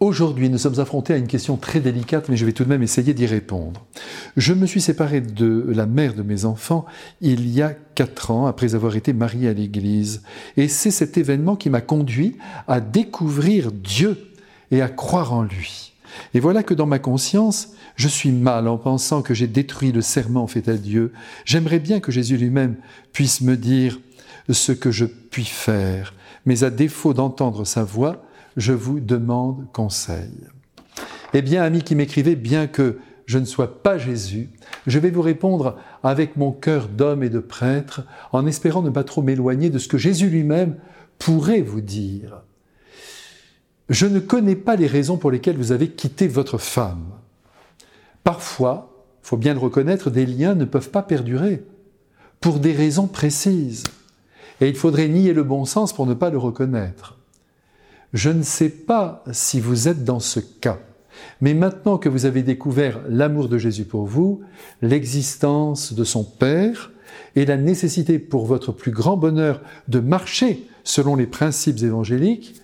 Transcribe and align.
Aujourd'hui, 0.00 0.48
nous 0.48 0.58
sommes 0.58 0.78
affrontés 0.78 1.12
à 1.12 1.16
une 1.16 1.26
question 1.26 1.56
très 1.56 1.80
délicate, 1.80 2.28
mais 2.28 2.36
je 2.36 2.46
vais 2.46 2.52
tout 2.52 2.62
de 2.62 2.68
même 2.68 2.84
essayer 2.84 3.14
d'y 3.14 3.26
répondre. 3.26 3.84
Je 4.36 4.52
me 4.52 4.64
suis 4.64 4.80
séparé 4.80 5.20
de 5.20 5.64
la 5.74 5.86
mère 5.86 6.14
de 6.14 6.22
mes 6.22 6.44
enfants 6.44 6.86
il 7.20 7.48
y 7.48 7.62
a 7.62 7.74
quatre 7.96 8.30
ans, 8.30 8.46
après 8.46 8.76
avoir 8.76 8.94
été 8.94 9.12
marié 9.12 9.48
à 9.48 9.52
l'Église. 9.52 10.22
Et 10.56 10.68
c'est 10.68 10.92
cet 10.92 11.18
événement 11.18 11.56
qui 11.56 11.68
m'a 11.68 11.80
conduit 11.80 12.36
à 12.68 12.80
découvrir 12.80 13.72
Dieu 13.72 14.30
et 14.70 14.82
à 14.82 14.88
croire 14.88 15.32
en 15.32 15.42
lui. 15.42 15.94
Et 16.32 16.38
voilà 16.38 16.62
que 16.62 16.74
dans 16.74 16.86
ma 16.86 17.00
conscience, 17.00 17.70
je 17.96 18.06
suis 18.06 18.30
mal 18.30 18.68
en 18.68 18.78
pensant 18.78 19.20
que 19.20 19.34
j'ai 19.34 19.48
détruit 19.48 19.90
le 19.90 20.00
serment 20.00 20.46
fait 20.46 20.68
à 20.68 20.76
Dieu. 20.76 21.12
J'aimerais 21.44 21.80
bien 21.80 21.98
que 21.98 22.12
Jésus 22.12 22.36
lui-même 22.36 22.76
puisse 23.12 23.40
me 23.40 23.56
dire 23.56 23.98
ce 24.48 24.70
que 24.70 24.92
je 24.92 25.06
puis 25.06 25.44
faire, 25.44 26.14
mais 26.46 26.62
à 26.62 26.70
défaut 26.70 27.14
d'entendre 27.14 27.64
sa 27.64 27.82
voix, 27.82 28.22
je 28.58 28.72
vous 28.72 29.00
demande 29.00 29.66
conseil. 29.72 30.32
Eh 31.32 31.42
bien, 31.42 31.62
amis 31.62 31.82
qui 31.82 31.94
m'écrivez, 31.94 32.34
bien 32.34 32.66
que 32.66 32.98
je 33.24 33.38
ne 33.38 33.44
sois 33.44 33.82
pas 33.82 33.98
Jésus, 33.98 34.50
je 34.86 34.98
vais 34.98 35.10
vous 35.10 35.22
répondre 35.22 35.76
avec 36.02 36.36
mon 36.36 36.50
cœur 36.50 36.88
d'homme 36.88 37.22
et 37.22 37.30
de 37.30 37.38
prêtre, 37.38 38.02
en 38.32 38.46
espérant 38.46 38.82
ne 38.82 38.90
pas 38.90 39.04
trop 39.04 39.22
m'éloigner 39.22 39.70
de 39.70 39.78
ce 39.78 39.86
que 39.86 39.98
Jésus 39.98 40.28
lui-même 40.28 40.76
pourrait 41.18 41.62
vous 41.62 41.80
dire. 41.80 42.42
Je 43.88 44.06
ne 44.06 44.18
connais 44.18 44.56
pas 44.56 44.76
les 44.76 44.86
raisons 44.86 45.18
pour 45.18 45.30
lesquelles 45.30 45.56
vous 45.56 45.72
avez 45.72 45.90
quitté 45.90 46.26
votre 46.26 46.58
femme. 46.58 47.06
Parfois, 48.24 48.92
il 49.22 49.28
faut 49.28 49.36
bien 49.36 49.54
le 49.54 49.60
reconnaître, 49.60 50.10
des 50.10 50.26
liens 50.26 50.54
ne 50.54 50.64
peuvent 50.64 50.90
pas 50.90 51.02
perdurer, 51.02 51.64
pour 52.40 52.58
des 52.58 52.72
raisons 52.72 53.06
précises. 53.06 53.84
Et 54.60 54.68
il 54.68 54.74
faudrait 54.74 55.08
nier 55.08 55.32
le 55.32 55.44
bon 55.44 55.64
sens 55.64 55.92
pour 55.92 56.06
ne 56.06 56.14
pas 56.14 56.30
le 56.30 56.38
reconnaître. 56.38 57.17
Je 58.12 58.30
ne 58.30 58.42
sais 58.42 58.70
pas 58.70 59.22
si 59.32 59.60
vous 59.60 59.88
êtes 59.88 60.04
dans 60.04 60.20
ce 60.20 60.40
cas, 60.40 60.78
mais 61.40 61.52
maintenant 61.52 61.98
que 61.98 62.08
vous 62.08 62.24
avez 62.24 62.42
découvert 62.42 63.00
l'amour 63.08 63.48
de 63.48 63.58
Jésus 63.58 63.84
pour 63.84 64.06
vous, 64.06 64.40
l'existence 64.80 65.92
de 65.92 66.04
son 66.04 66.24
Père 66.24 66.90
et 67.36 67.44
la 67.44 67.56
nécessité 67.56 68.18
pour 68.18 68.46
votre 68.46 68.72
plus 68.72 68.92
grand 68.92 69.16
bonheur 69.16 69.60
de 69.88 70.00
marcher 70.00 70.66
selon 70.84 71.16
les 71.16 71.26
principes 71.26 71.82
évangéliques, 71.82 72.54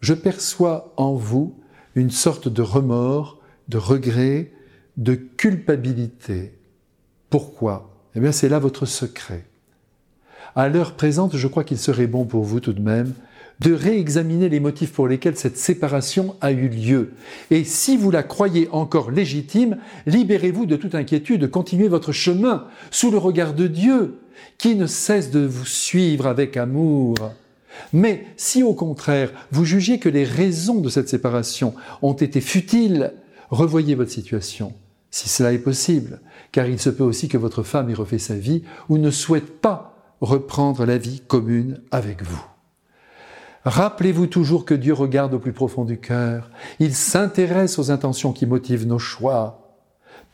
je 0.00 0.14
perçois 0.14 0.92
en 0.96 1.14
vous 1.14 1.54
une 1.94 2.10
sorte 2.10 2.48
de 2.48 2.62
remords, 2.62 3.38
de 3.68 3.78
regret, 3.78 4.52
de 4.96 5.14
culpabilité. 5.14 6.58
Pourquoi? 7.30 7.94
Eh 8.14 8.20
bien, 8.20 8.32
c'est 8.32 8.48
là 8.48 8.58
votre 8.58 8.86
secret. 8.86 9.44
À 10.56 10.68
l'heure 10.68 10.94
présente, 10.94 11.36
je 11.36 11.46
crois 11.46 11.62
qu'il 11.62 11.78
serait 11.78 12.06
bon 12.06 12.24
pour 12.24 12.42
vous 12.42 12.58
tout 12.58 12.72
de 12.72 12.80
même 12.80 13.14
de 13.60 13.72
réexaminer 13.72 14.48
les 14.48 14.60
motifs 14.60 14.92
pour 14.92 15.08
lesquels 15.08 15.36
cette 15.36 15.56
séparation 15.56 16.36
a 16.40 16.52
eu 16.52 16.68
lieu. 16.68 17.12
Et 17.50 17.64
si 17.64 17.96
vous 17.96 18.10
la 18.10 18.22
croyez 18.22 18.68
encore 18.70 19.10
légitime, 19.10 19.78
libérez-vous 20.06 20.66
de 20.66 20.76
toute 20.76 20.94
inquiétude, 20.94 21.50
continuez 21.50 21.88
votre 21.88 22.12
chemin 22.12 22.66
sous 22.90 23.10
le 23.10 23.18
regard 23.18 23.54
de 23.54 23.66
Dieu, 23.66 24.18
qui 24.58 24.76
ne 24.76 24.86
cesse 24.86 25.30
de 25.30 25.44
vous 25.44 25.66
suivre 25.66 26.26
avec 26.26 26.56
amour. 26.56 27.16
Mais 27.92 28.26
si 28.36 28.62
au 28.62 28.74
contraire 28.74 29.32
vous 29.50 29.64
jugez 29.64 29.98
que 29.98 30.08
les 30.08 30.24
raisons 30.24 30.80
de 30.80 30.88
cette 30.88 31.08
séparation 31.08 31.74
ont 32.02 32.14
été 32.14 32.40
futiles, 32.40 33.12
revoyez 33.50 33.94
votre 33.94 34.10
situation, 34.10 34.72
si 35.10 35.28
cela 35.28 35.52
est 35.52 35.58
possible, 35.58 36.20
car 36.52 36.66
il 36.66 36.80
se 36.80 36.90
peut 36.90 37.04
aussi 37.04 37.28
que 37.28 37.38
votre 37.38 37.62
femme 37.62 37.90
ait 37.90 37.94
refait 37.94 38.18
sa 38.18 38.34
vie 38.34 38.62
ou 38.88 38.98
ne 38.98 39.10
souhaite 39.10 39.60
pas 39.60 40.16
reprendre 40.20 40.84
la 40.84 40.98
vie 40.98 41.20
commune 41.26 41.80
avec 41.90 42.22
vous. 42.22 42.44
Rappelez-vous 43.64 44.26
toujours 44.26 44.64
que 44.64 44.74
Dieu 44.74 44.92
regarde 44.92 45.34
au 45.34 45.38
plus 45.38 45.52
profond 45.52 45.84
du 45.84 45.98
cœur. 45.98 46.50
Il 46.78 46.94
s'intéresse 46.94 47.78
aux 47.78 47.90
intentions 47.90 48.32
qui 48.32 48.46
motivent 48.46 48.86
nos 48.86 48.98
choix. 48.98 49.76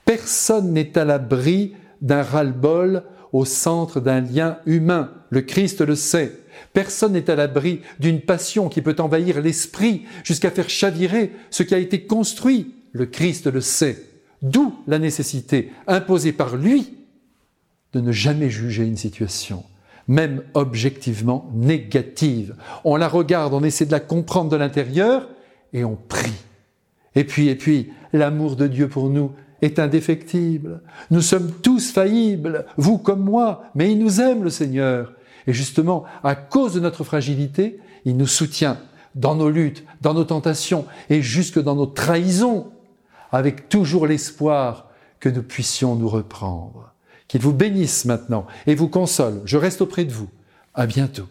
Personne 0.05 0.73
n'est 0.73 0.99
à 0.99 1.05
l'abri 1.05 1.75
d'un 2.03 2.23
ras-le-bol 2.23 3.03
au 3.33 3.45
centre 3.45 4.01
d'un 4.01 4.21
lien 4.21 4.59
humain. 4.67 5.11
Le 5.31 5.41
Christ 5.41 5.81
le 5.81 5.97
sait. 5.97 6.39
Personne 6.73 7.13
n'est 7.13 7.31
à 7.31 7.35
l'abri 7.35 7.81
d'une 7.99 8.21
passion 8.21 8.69
qui 8.69 8.83
peut 8.83 8.97
envahir 8.99 9.41
l'esprit 9.41 10.05
jusqu'à 10.23 10.51
faire 10.51 10.69
chavirer 10.71 11.33
ce 11.51 11.63
qui 11.63 11.75
a 11.75 11.79
été 11.79 12.05
construit. 12.05 12.75
Le 12.93 13.07
Christ 13.07 13.47
le 13.47 13.61
sait. 13.61 13.99
D'où 14.43 14.75
la 14.87 14.99
nécessité 14.99 15.73
imposée 15.87 16.33
par 16.33 16.57
lui 16.57 16.95
de 17.95 18.01
ne 18.01 18.13
jamais 18.13 18.51
juger 18.51 18.85
une 18.85 18.97
situation 18.97 19.65
même 20.09 20.43
objectivement 20.55 21.51
négative. 21.55 22.57
On 22.85 22.97
la 22.97 23.09
regarde, 23.09 23.55
on 23.55 23.65
essaie 23.65 23.87
de 23.87 23.93
la 23.93 24.01
comprendre 24.01 24.51
de 24.51 24.57
l'intérieur 24.57 25.29
et 25.73 25.85
on 25.85 25.97
prie. 25.97 26.33
Et 27.15 27.25
puis, 27.25 27.49
et 27.49 27.55
puis, 27.55 27.93
l'amour 28.13 28.57
de 28.57 28.67
Dieu 28.67 28.89
pour 28.89 29.09
nous 29.09 29.33
est 29.63 29.79
indéfectible. 29.79 30.83
Nous 31.11 31.23
sommes 31.23 31.53
tous 31.63 31.93
faillibles, 31.93 32.67
vous 32.77 32.99
comme 32.99 33.23
moi, 33.23 33.65
mais 33.75 33.91
il 33.91 33.99
nous 33.99 34.21
aime 34.21 34.45
le 34.45 34.51
Seigneur. 34.51 35.13
Et 35.47 35.53
justement, 35.53 36.05
à 36.23 36.35
cause 36.35 36.75
de 36.75 36.81
notre 36.81 37.05
fragilité, 37.05 37.79
il 38.05 38.17
nous 38.17 38.27
soutient 38.27 38.79
dans 39.15 39.35
nos 39.35 39.51
luttes, 39.51 39.85
dans 40.01 40.15
nos 40.15 40.25
tentations 40.25 40.87
et 41.09 41.23
jusque 41.23 41.63
dans 41.63 41.77
nos 41.77 41.87
trahisons, 41.87 42.73
avec 43.31 43.69
toujours 43.69 44.07
l'espoir 44.07 44.89
que 45.21 45.29
nous 45.29 45.43
puissions 45.43 45.95
nous 45.95 46.09
reprendre 46.09 46.94
qu'il 47.29 47.41
vous 47.41 47.53
bénisse 47.53 48.05
maintenant 48.05 48.47
et 48.67 48.75
vous 48.75 48.89
console. 48.89 49.43
Je 49.45 49.57
reste 49.57 49.81
auprès 49.81 50.05
de 50.05 50.13
vous. 50.13 50.29
À 50.75 50.87
bientôt. 50.87 51.29